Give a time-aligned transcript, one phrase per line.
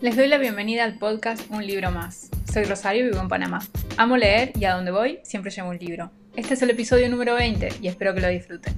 [0.00, 2.30] Les doy la bienvenida al podcast Un libro más.
[2.52, 3.58] Soy Rosario y vivo en Panamá.
[3.96, 6.12] Amo leer y a donde voy siempre llevo un libro.
[6.36, 8.76] Este es el episodio número 20 y espero que lo disfruten.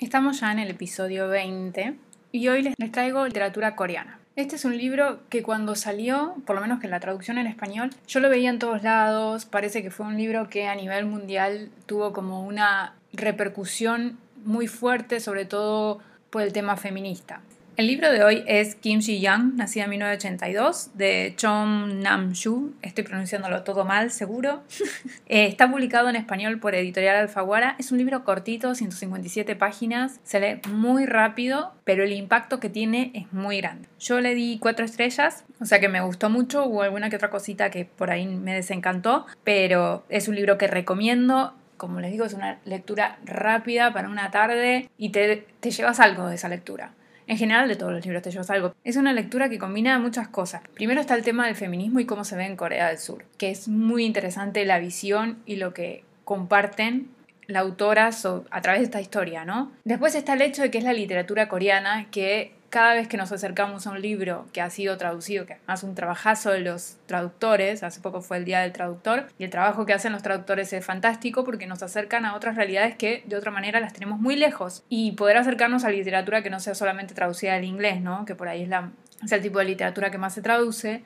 [0.00, 1.94] Estamos ya en el episodio 20
[2.32, 4.18] y hoy les traigo literatura coreana.
[4.34, 7.90] Este es un libro que cuando salió, por lo menos que la traducción en español,
[8.08, 11.70] yo lo veía en todos lados, parece que fue un libro que a nivel mundial
[11.86, 16.00] tuvo como una repercusión muy fuerte, sobre todo
[16.32, 17.42] por el tema feminista.
[17.74, 22.74] El libro de hoy es Kim Ji-young, nacida en 1982, de Chong Nam-shu.
[22.82, 24.62] Estoy pronunciándolo todo mal, seguro.
[25.26, 27.74] Eh, está publicado en español por Editorial Alfaguara.
[27.78, 30.20] Es un libro cortito, 157 páginas.
[30.24, 33.88] Se lee muy rápido, pero el impacto que tiene es muy grande.
[33.98, 36.66] Yo le di cuatro estrellas, o sea que me gustó mucho.
[36.66, 40.66] Hubo alguna que otra cosita que por ahí me desencantó, pero es un libro que
[40.66, 45.98] recomiendo como les digo, es una lectura rápida para una tarde y te, te llevas
[45.98, 46.92] algo de esa lectura.
[47.26, 48.72] En general, de todos los libros te llevas algo.
[48.84, 50.62] Es una lectura que combina muchas cosas.
[50.74, 53.50] Primero está el tema del feminismo y cómo se ve en Corea del Sur, que
[53.50, 57.08] es muy interesante la visión y lo que comparten
[57.48, 58.10] la autora
[58.50, 59.72] a través de esta historia, ¿no?
[59.82, 63.30] Después está el hecho de que es la literatura coreana que cada vez que nos
[63.32, 67.82] acercamos a un libro que ha sido traducido, que además un trabajazo de los traductores,
[67.82, 70.82] hace poco fue el Día del Traductor, y el trabajo que hacen los traductores es
[70.82, 74.84] fantástico porque nos acercan a otras realidades que de otra manera las tenemos muy lejos.
[74.88, 78.24] Y poder acercarnos a literatura que no sea solamente traducida al inglés, ¿no?
[78.24, 78.70] que por ahí es,
[79.22, 81.02] es el tipo de literatura que más se traduce,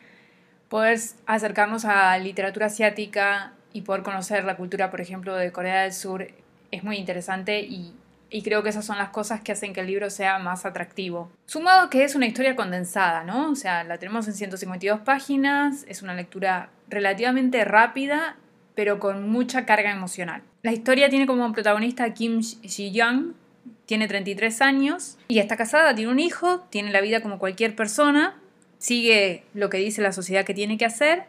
[0.68, 5.92] poder acercarnos a literatura asiática y poder conocer la cultura, por ejemplo, de Corea del
[5.92, 6.28] Sur
[6.70, 7.92] es muy interesante y
[8.30, 11.30] y creo que esas son las cosas que hacen que el libro sea más atractivo.
[11.46, 13.50] Sumado que es una historia condensada, ¿no?
[13.50, 18.36] O sea, la tenemos en 152 páginas, es una lectura relativamente rápida,
[18.74, 20.42] pero con mucha carga emocional.
[20.62, 23.34] La historia tiene como protagonista Kim Ji-young,
[23.86, 28.40] tiene 33 años y está casada, tiene un hijo, tiene la vida como cualquier persona,
[28.78, 31.24] sigue lo que dice la sociedad que tiene que hacer,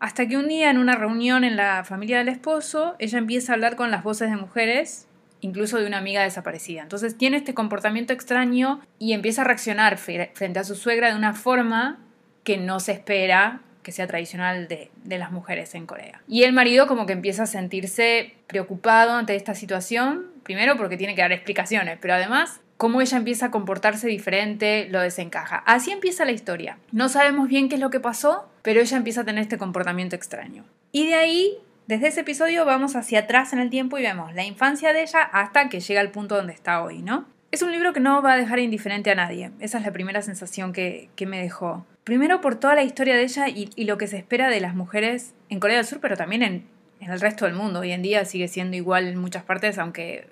[0.00, 3.54] hasta que un día en una reunión en la familia del esposo, ella empieza a
[3.54, 5.05] hablar con las voces de mujeres
[5.40, 6.82] incluso de una amiga desaparecida.
[6.82, 11.34] Entonces tiene este comportamiento extraño y empieza a reaccionar frente a su suegra de una
[11.34, 11.98] forma
[12.44, 16.20] que no se espera que sea tradicional de, las mujeres en Corea.
[16.26, 21.14] Y el marido como que empieza a sentirse preocupado ante esta situación, primero porque tiene
[21.14, 25.58] que dar explicaciones, pero además cómo ella empieza a comportarse diferente lo desencaja.
[25.66, 26.78] Así empieza la historia.
[26.90, 30.16] No sabemos bien qué es lo que pasó, pero ella empieza a tener este comportamiento
[30.16, 30.64] extraño.
[30.90, 34.44] Y de ahí desde ese episodio vamos hacia atrás en el tiempo y vemos la
[34.44, 37.26] infancia de ella hasta que llega al punto donde está hoy, ¿no?
[37.52, 39.52] Es un libro que no va a dejar indiferente a nadie.
[39.60, 41.86] Esa es la primera sensación que, me dejó.
[42.02, 45.32] Primero por toda la historia de ella y, lo que se espera de las mujeres
[45.48, 46.66] en Corea del Sur, pero también en,
[47.00, 47.80] el resto del mundo.
[47.80, 50.26] Hoy en día sigue siendo igual en muchas partes, aunque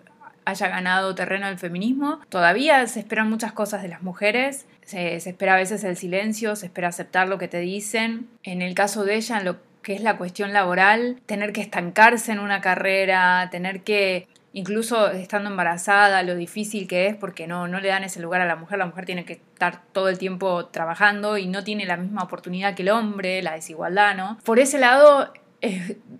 [0.44, 2.20] haya ganado terreno el feminismo.
[2.30, 4.66] Todavía se esperan muchas cosas de las mujeres.
[4.84, 8.28] Se, se, espera a veces el silencio, se espera aceptar lo que te dicen.
[8.42, 12.32] En el caso de ella, en lo que es la cuestión laboral, tener que estancarse
[12.32, 17.78] en una carrera, tener que, incluso estando embarazada, lo difícil que es porque no, no
[17.78, 20.66] le dan ese lugar a la mujer, la mujer tiene que estar todo el tiempo
[20.66, 24.38] trabajando y no tiene la misma oportunidad que el hombre, la desigualdad, ¿no?
[24.44, 25.32] Por ese lado,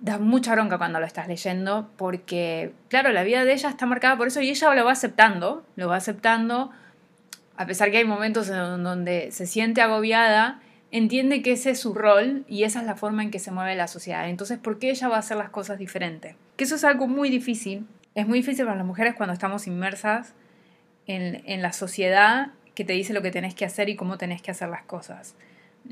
[0.00, 4.16] da mucha bronca cuando lo estás leyendo porque, claro, la vida de ella está marcada
[4.16, 6.70] por eso y ella lo va aceptando, lo va aceptando,
[7.56, 10.60] a pesar que hay momentos en donde se siente agobiada
[10.94, 13.74] entiende que ese es su rol y esa es la forma en que se mueve
[13.74, 14.28] la sociedad.
[14.28, 16.36] Entonces, ¿por qué ella va a hacer las cosas diferente?
[16.56, 17.84] Que eso es algo muy difícil.
[18.14, 20.34] Es muy difícil para las mujeres cuando estamos inmersas
[21.08, 24.40] en, en la sociedad que te dice lo que tenés que hacer y cómo tenés
[24.40, 25.34] que hacer las cosas.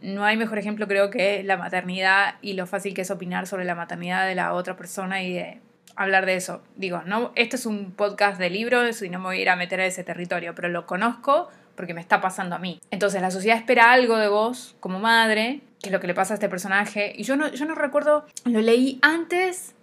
[0.03, 3.65] No hay mejor ejemplo creo que la maternidad y lo fácil que es opinar sobre
[3.65, 5.59] la maternidad de la otra persona y de
[5.97, 6.63] hablar de eso.
[6.77, 9.57] Digo, no, este es un podcast de libros y no me voy a ir a
[9.57, 12.81] meter a ese territorio, pero lo conozco porque me está pasando a mí.
[12.91, 16.35] Entonces la sociedad espera algo de vos como madre, que es lo que le pasa
[16.35, 17.13] a este personaje.
[17.17, 19.75] Y yo no, yo no recuerdo, lo leí antes,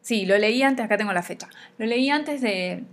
[0.00, 1.48] sí, lo leí antes, acá tengo la fecha,
[1.78, 2.84] lo leí antes de,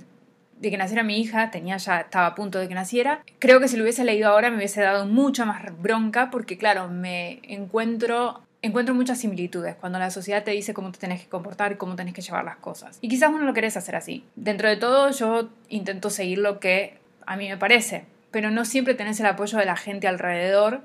[0.61, 3.23] que naciera mi hija, tenía ya, estaba a punto de que naciera.
[3.39, 6.89] Creo que si lo hubiese leído ahora me hubiese dado mucha más bronca porque claro,
[6.89, 11.77] me encuentro encuentro muchas similitudes cuando la sociedad te dice cómo te tenés que comportar
[11.77, 12.99] cómo tenés que llevar las cosas.
[13.01, 14.23] Y quizás uno lo querés hacer así.
[14.35, 18.93] Dentro de todo yo intento seguir lo que a mí me parece pero no siempre
[18.93, 20.81] tenés el apoyo de la gente alrededor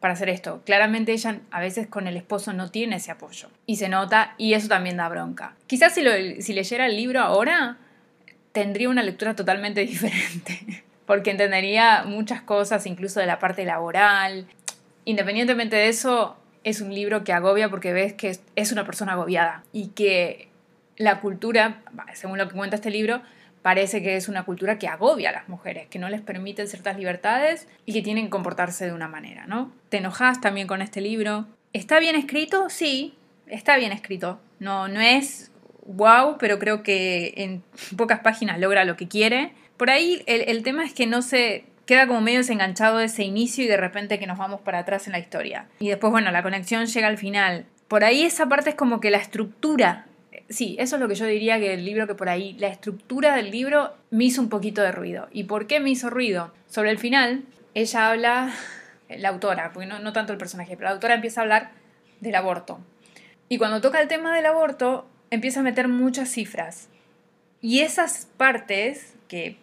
[0.00, 0.62] para hacer esto.
[0.64, 4.54] Claramente ella a veces con el esposo no tiene ese apoyo y se nota y
[4.54, 5.54] eso también da bronca.
[5.66, 6.02] Quizás si,
[6.42, 7.78] si leyera el libro ahora
[8.52, 14.46] tendría una lectura totalmente diferente porque entendería muchas cosas incluso de la parte laboral.
[15.04, 19.64] Independientemente de eso, es un libro que agobia porque ves que es una persona agobiada
[19.72, 20.48] y que
[20.98, 21.80] la cultura,
[22.12, 23.22] según lo que cuenta este libro,
[23.62, 26.96] parece que es una cultura que agobia a las mujeres, que no les permite ciertas
[26.96, 29.72] libertades y que tienen que comportarse de una manera, ¿no?
[29.88, 31.46] ¿Te enojas también con este libro?
[31.72, 32.68] ¿Está bien escrito?
[32.70, 33.14] Sí,
[33.46, 34.40] está bien escrito.
[34.58, 35.50] No, no es
[35.86, 37.62] wow, pero creo que en
[37.96, 39.52] pocas páginas logra lo que quiere.
[39.76, 43.24] Por ahí el, el tema es que no se queda como medio desenganchado de ese
[43.24, 45.66] inicio y de repente que nos vamos para atrás en la historia.
[45.78, 47.64] Y después, bueno, la conexión llega al final.
[47.88, 50.04] Por ahí esa parte es como que la estructura
[50.48, 53.34] sí, eso es lo que yo diría que el libro que por ahí, la estructura
[53.36, 55.28] del libro me hizo un poquito de ruido.
[55.32, 56.52] ¿Y por qué me hizo ruido?
[56.68, 58.54] Sobre el final, ella habla,
[59.08, 61.70] la autora, porque no, no tanto el personaje, pero la autora empieza a hablar
[62.20, 62.80] del aborto.
[63.48, 66.88] Y cuando toca el tema del aborto, empieza a meter muchas cifras.
[67.60, 69.56] Y esas partes que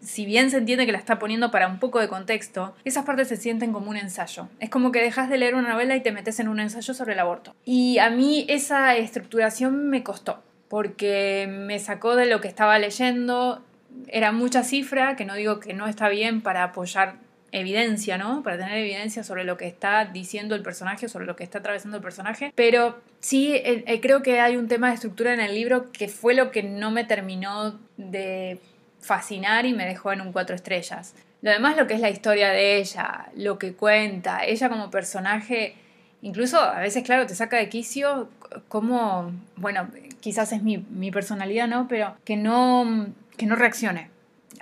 [0.00, 3.28] si bien se entiende que la está poniendo para un poco de contexto, esas partes
[3.28, 4.48] se sienten como un ensayo.
[4.58, 7.14] Es como que dejas de leer una novela y te metes en un ensayo sobre
[7.14, 7.54] el aborto.
[7.64, 13.62] Y a mí esa estructuración me costó, porque me sacó de lo que estaba leyendo,
[14.08, 17.16] era mucha cifra, que no digo que no está bien para apoyar
[17.52, 18.42] evidencia, ¿no?
[18.42, 21.96] Para tener evidencia sobre lo que está diciendo el personaje, sobre lo que está atravesando
[21.96, 22.52] el personaje.
[22.54, 26.08] Pero sí, eh, eh, creo que hay un tema de estructura en el libro que
[26.08, 28.60] fue lo que no me terminó de
[29.00, 31.14] fascinar y me dejó en un cuatro estrellas.
[31.42, 35.74] Lo demás, lo que es la historia de ella, lo que cuenta, ella como personaje,
[36.22, 38.28] incluso a veces, claro, te saca de quicio
[38.68, 39.88] como, bueno,
[40.20, 41.88] quizás es mi, mi personalidad, ¿no?
[41.88, 44.10] Pero que no, que no reaccione.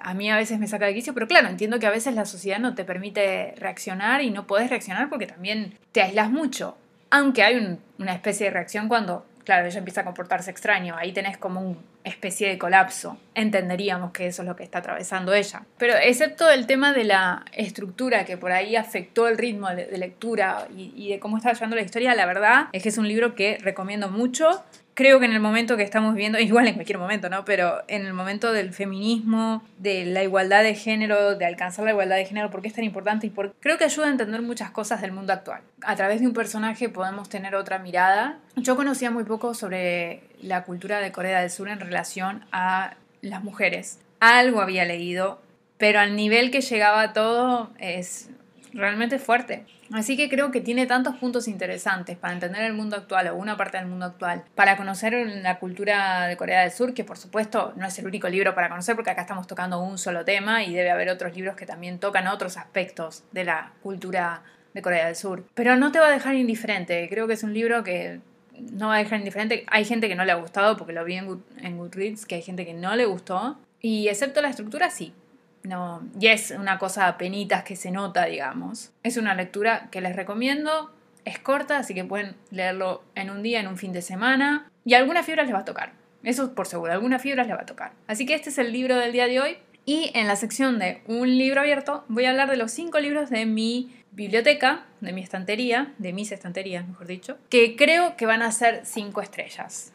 [0.01, 2.25] A mí a veces me saca de quicio, pero claro, entiendo que a veces la
[2.25, 6.77] sociedad no te permite reaccionar y no puedes reaccionar porque también te aislas mucho.
[7.11, 11.39] Aunque hay una especie de reacción cuando claro, ella empieza a comportarse extraño, ahí tenés
[11.39, 15.63] como una especie de colapso, entenderíamos que eso es lo que está atravesando ella.
[15.79, 20.69] Pero excepto el tema de la estructura que por ahí afectó el ritmo de, lectura
[20.77, 23.57] y, de cómo está llevando la historia, la verdad es que es un libro que
[23.63, 24.63] recomiendo mucho
[24.99, 27.45] creo que en el momento que estamos viviendo, igual en cualquier momento, ¿no?
[27.45, 32.17] Pero en el momento del feminismo, de la igualdad de género, de alcanzar la igualdad
[32.17, 33.29] de género, ¿por qué es tan importante?
[33.29, 33.55] Y por...
[33.61, 35.61] creo que ayuda a entender muchas cosas del mundo actual.
[35.83, 38.41] A través de un personaje podemos tener otra mirada.
[38.57, 43.45] Yo conocía muy poco sobre la cultura de Corea del Sur en relación a las
[43.45, 44.01] mujeres.
[44.19, 45.41] Algo había leído,
[45.77, 48.31] pero al nivel que llegaba todo es
[48.73, 49.65] realmente fuerte.
[49.93, 53.57] Así que creo que tiene tantos puntos interesantes para entender el mundo actual o una
[53.57, 57.73] parte del mundo actual, para conocer la cultura de Corea del Sur, que por supuesto
[57.77, 60.75] no es el único libro para conocer porque acá estamos tocando un solo tema y
[60.75, 64.43] debe haber otros libros que también tocan otros aspectos de la cultura
[64.75, 65.45] de Corea del Sur.
[65.55, 68.21] Pero no te va a dejar indiferente, creo que es un libro que
[68.73, 69.65] no va a dejar indiferente.
[69.69, 72.67] Hay gente que no le ha gustado porque lo vi en, Goodreads, que hay gente
[72.67, 73.59] que no le gustó.
[73.81, 75.13] Y excepto la estructura, sí,
[75.69, 78.91] no, y es una cosa a penitas que se nota, digamos.
[79.03, 80.91] Es una lectura que les recomiendo.
[81.27, 84.71] Es corta, así que pueden leerlo en un día, en un fin de semana.
[84.87, 85.93] Y algunas fibras les va a tocar.
[86.23, 87.93] Eso por seguro, algunas fibras les va a tocar.
[88.07, 89.59] Así que este es el libro del día de hoy.
[89.85, 93.29] Y en la sección de un libro abierto voy a hablar de los cinco libros
[93.29, 98.41] de mi biblioteca, de mi estantería, de mis estanterías, mejor dicho, que creo que van
[98.41, 99.93] a ser cinco estrellas.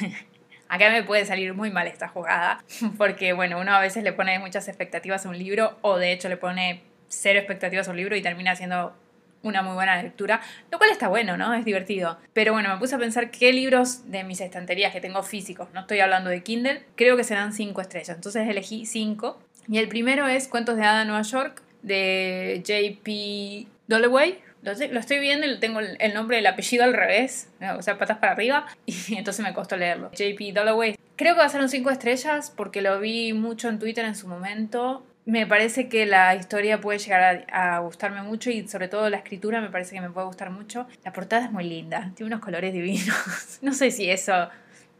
[0.72, 2.64] Acá me puede salir muy mal esta jugada,
[2.96, 6.30] porque bueno, uno a veces le pone muchas expectativas a un libro o de hecho
[6.30, 8.96] le pone cero expectativas a un libro y termina siendo
[9.42, 10.40] una muy buena lectura,
[10.70, 11.52] lo cual está bueno, ¿no?
[11.52, 12.18] Es divertido.
[12.32, 15.80] Pero bueno, me puse a pensar qué libros de mis estanterías que tengo físicos, no
[15.80, 18.16] estoy hablando de Kindle, creo que serán cinco estrellas.
[18.16, 19.42] Entonces elegí cinco.
[19.68, 23.66] Y el primero es Cuentos de Hada Nueva York de J.P.
[23.88, 28.18] Dalloway, lo, estoy viendo y tengo el nombre del apellido al revés, o sea, patas
[28.18, 30.10] para arriba, y entonces me costó leerlo.
[30.12, 30.96] JP Dalloway.
[31.16, 34.14] Creo que va a ser un 5 estrellas porque lo vi mucho en Twitter en
[34.14, 35.04] su momento.
[35.24, 39.18] Me parece que la historia puede llegar a, a, gustarme mucho y sobre todo la
[39.18, 40.88] escritura me parece que me puede gustar mucho.
[41.04, 43.58] La portada es muy linda, tiene unos colores divinos.
[43.62, 44.48] no sé si eso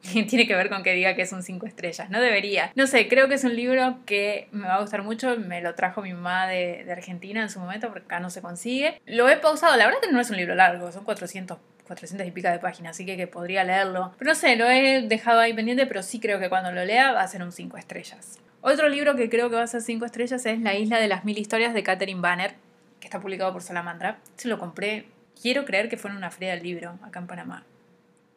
[0.29, 2.11] tiene que ver con que diga que es un 5 estrellas.
[2.11, 2.73] No debería.
[2.75, 5.37] No sé, creo que es un libro que me va a gustar mucho.
[5.39, 9.01] Me lo trajo mi mamá de, Argentina en su momento porque acá no se consigue.
[9.07, 9.77] Lo he pausado.
[9.77, 12.93] La verdad que no es un libro largo, son 400 400 y pica de páginas,
[12.93, 14.15] así que, que podría leerlo.
[14.17, 17.13] Pero no sé, lo he dejado ahí pendiente, pero sí creo que cuando lo lea
[17.13, 18.39] va a ser un 5 estrellas.
[18.63, 21.25] Otro libro que creo que va a ser 5 estrellas es La isla de las
[21.25, 22.55] mil historias de Catherine Banner,
[23.01, 24.19] que está publicado por Salamandra.
[24.37, 25.07] Se lo compré,
[25.41, 27.65] quiero creer que fue en una feria del libro acá en Panamá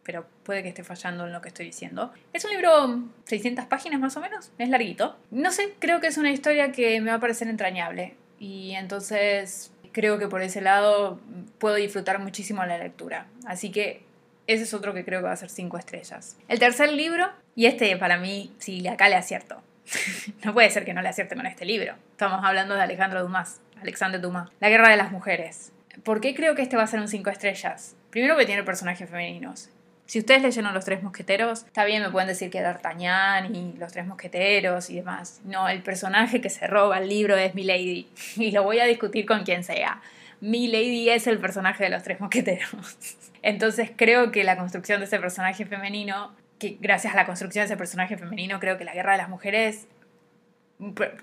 [0.05, 2.13] pero puede que esté fallando en lo que estoy diciendo.
[2.31, 5.17] Es un libro 600 páginas más o menos, es larguito.
[5.31, 9.71] No sé, creo que es una historia que me va a parecer entrañable y entonces
[9.91, 11.19] creo que por ese lado
[11.57, 13.25] puedo disfrutar muchísimo la lectura.
[13.47, 14.03] Así que
[14.45, 16.37] ese es otro que creo que va a ser 5 estrellas.
[16.47, 19.63] El tercer libro, y este para mí, sí, acá le acierto.
[20.43, 21.95] no puede ser que no le acierte con este libro.
[22.11, 24.51] Estamos hablando de Alejandro Dumas, Alexandre Dumas.
[24.59, 25.71] La guerra de las mujeres.
[26.03, 27.95] ¿Por qué creo que este va a ser un 5 estrellas?
[28.11, 29.69] Primero que tiene personajes femeninos
[30.05, 33.91] Si ustedes leyeron Los Tres Mosqueteros, está bien, me pueden decir que D'Artagnan y Los
[33.91, 35.41] Tres Mosqueteros y demás.
[35.43, 38.07] No, el personaje que se roba el libro es Milady.
[38.35, 40.01] Y lo voy a discutir con quien sea.
[40.41, 42.69] Milady es el personaje de Los Tres Mosqueteros.
[43.41, 47.65] Entonces creo que la construcción de ese personaje femenino, que gracias a la construcción de
[47.65, 49.87] ese personaje femenino, creo que la guerra de las mujeres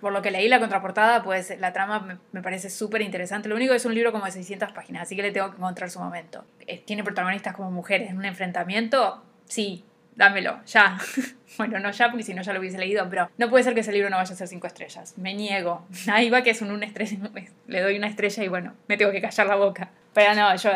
[0.00, 3.48] por, lo que leí la contraportada, pues la trama me, parece súper interesante.
[3.48, 5.90] Lo único es un libro como de 600 páginas, así que le tengo que encontrar
[5.90, 6.44] su momento.
[6.66, 9.22] Eh, ¿Tiene protagonistas como mujeres en un enfrentamiento?
[9.44, 9.84] Sí,
[10.16, 10.98] dámelo, ya.
[11.58, 13.80] bueno, no ya, porque si no ya lo hubiese leído, pero no puede ser que
[13.80, 15.18] ese libro no vaya a ser 5 estrellas.
[15.18, 15.86] Me niego.
[16.10, 17.18] Ahí va que es un una estrella,
[17.66, 19.90] le doy una estrella y bueno, me tengo que callar la boca.
[20.14, 20.70] Pero no, yo,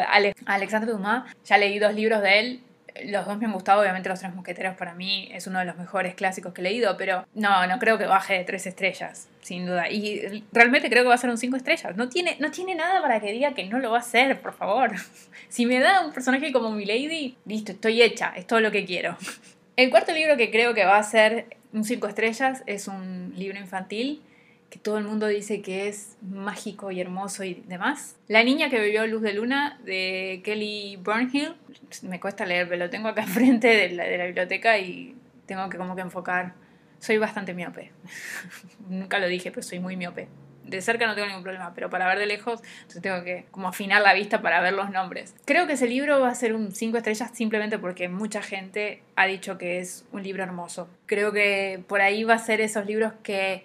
[0.47, 2.66] Alexandre Dumas, ya leí dos libros de él
[3.05, 5.77] los dos me han gustado, obviamente Los Tres Mosqueteros para mí es uno de los
[5.77, 9.67] mejores clásicos que he leído, pero no, no creo que baje de tres estrellas, sin
[9.67, 9.91] duda.
[9.91, 11.97] Y realmente creo que va a ser un cinco estrellas.
[11.97, 14.55] No tiene, no tiene nada para que diga que no lo va a hacer, por
[14.55, 14.93] favor.
[15.49, 19.17] Si me da un personaje como Milady, listo, estoy hecha, es todo lo que quiero.
[19.77, 23.59] El cuarto libro que creo que va a ser un cinco estrellas es un libro
[23.59, 24.23] infantil
[24.71, 28.17] que todo el mundo dice que es mágico y hermoso y demás.
[28.27, 31.55] La niña que bebió Luz de Luna de Kelly Burnhill,
[32.03, 35.17] me cuesta leer, pero lo tengo acá enfrente de la, de la biblioteca y
[35.47, 36.55] tengo que como que enfocar.
[36.99, 37.93] Soy bastante miope.
[38.89, 40.29] Nunca lo dije, pero soy muy miope.
[40.65, 42.61] De cerca no tengo ningún problema, pero para ver de lejos
[43.01, 45.35] tengo que como afinar la vista para ver los nombres.
[45.45, 49.27] Creo que ese libro va a ser un 5 estrellas simplemente porque mucha gente ha
[49.27, 50.89] dicho que es un libro hermoso.
[51.07, 53.63] Creo que por ahí va a ser esos libros que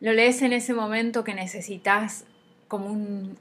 [0.00, 2.24] lo lees en ese momento que necesitas
[2.68, 2.86] como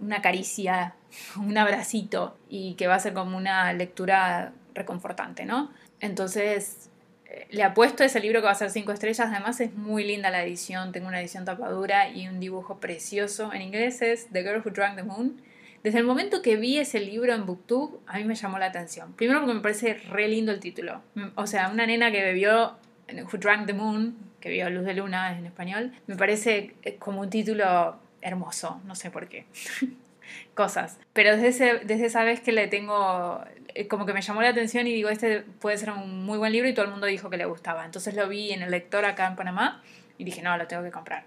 [0.01, 0.95] una caricia,
[1.37, 5.71] un abracito y que va a ser como una lectura reconfortante, ¿no?
[5.99, 6.89] Entonces,
[7.25, 10.03] eh, le apuesto a ese libro que va a ser cinco estrellas, además es muy
[10.03, 13.53] linda la edición, tengo una edición tapadura y un dibujo precioso.
[13.53, 15.41] En inglés es The Girl Who Drank the Moon.
[15.83, 19.11] Desde el momento que vi ese libro en Booktube, a mí me llamó la atención.
[19.13, 21.01] Primero porque me parece re lindo el título.
[21.35, 22.77] O sea, una nena que bebió
[23.09, 27.21] Who Drank the Moon, que vio Luz de Luna en español, me parece eh, como
[27.21, 29.45] un título hermoso, no sé por qué.
[30.53, 30.99] Cosas.
[31.13, 33.43] Pero desde, desde esa vez que le tengo,
[33.75, 36.51] eh, como que me llamó la atención y digo, este puede ser un muy buen
[36.51, 37.85] libro y todo el mundo dijo que le gustaba.
[37.85, 39.83] Entonces lo vi en el lector acá en Panamá
[40.17, 41.25] y dije, no, lo tengo que comprar.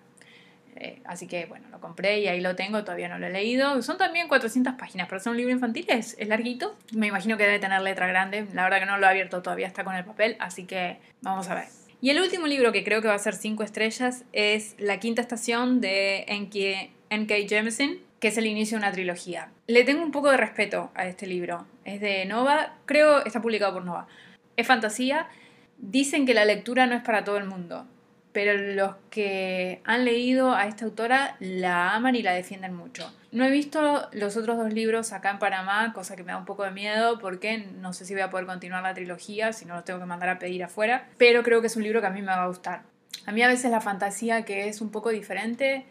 [0.79, 3.81] Eh, así que bueno, lo compré y ahí lo tengo, todavía no lo he leído.
[3.83, 6.77] Son también 400 páginas, pero es un libro infantil, es, es, larguito.
[6.93, 8.47] Me imagino que debe tener letra grande.
[8.53, 11.49] La verdad que no lo he abierto todavía, está con el papel, así que vamos
[11.49, 11.65] a ver.
[12.01, 15.23] Y el último libro que creo que va a ser 5 estrellas es La quinta
[15.23, 17.35] estación de N.K.
[17.49, 19.51] Jemisin, que es el inicio de una trilogía.
[19.67, 21.67] Le tengo un poco de respeto a este libro.
[21.85, 24.07] Es de Nova, creo está publicado por Nova.
[24.57, 25.29] Es fantasía.
[25.79, 27.87] Dicen que la lectura no es para todo el mundo
[28.37, 33.11] pero los que han leído a esta autora la aman y la defienden mucho.
[33.33, 36.45] No he visto los otros dos libros acá en Panamá, cosa que me da un
[36.45, 39.75] poco de miedo porque no sé si voy a poder continuar la trilogía, si no
[39.75, 42.11] los tengo que mandar a pedir afuera, pero creo que es un libro que a
[42.11, 42.83] mí me va a gustar.
[43.25, 45.87] A mí a veces la fantasía que es un poco diferente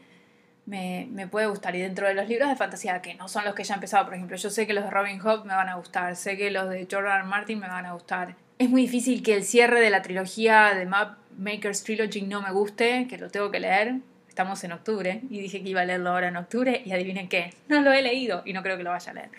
[0.66, 1.76] me, me, puede gustar.
[1.76, 4.06] Y dentro de los libros de fantasía, que no son los que ya he empezado,
[4.06, 6.52] por ejemplo, yo sé que los de Robin Hood me van a gustar, sé que
[6.52, 7.24] los de R.
[7.24, 8.36] Martin me van a gustar.
[8.58, 12.52] Es muy difícil que el cierre de la trilogía de Map Maker's Trilogy no me
[12.52, 13.96] guste, que lo tengo que leer.
[14.30, 17.54] Estamos en octubre y dije que iba a leerlo ahora en octubre y adivinen qué,
[17.70, 19.30] no lo he leído y no creo que lo vaya a leer.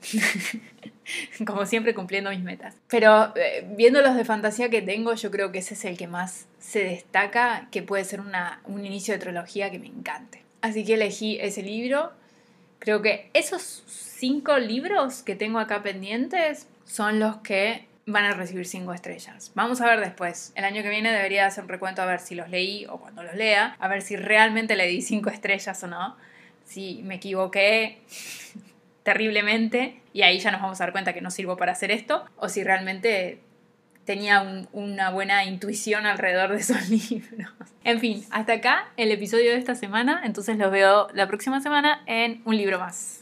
[1.46, 2.76] Como siempre cumpliendo mis metas.
[2.88, 6.06] Pero eh, viendo los de fantasía que tengo, yo creo que ese es el que
[6.06, 10.42] más se destaca, que puede ser una, un inicio de trilogía que me encante.
[10.62, 12.12] Así que elegí ese libro.
[12.78, 18.66] Creo que esos cinco libros que tengo acá pendientes son los que van a recibir
[18.66, 19.52] cinco estrellas.
[19.54, 20.52] Vamos a ver después.
[20.54, 23.22] El año que viene debería hacer un recuento a ver si los leí o cuando
[23.22, 26.16] los lea, a ver si realmente le di cinco estrellas o no.
[26.64, 27.98] Si me equivoqué
[29.02, 32.24] terriblemente y ahí ya nos vamos a dar cuenta que no sirvo para hacer esto
[32.36, 33.40] o si realmente
[34.04, 37.50] tenía una buena intuición alrededor de esos libros.
[37.84, 42.02] En fin, hasta acá el episodio de esta semana, entonces los veo la próxima semana
[42.06, 43.19] en un libro más.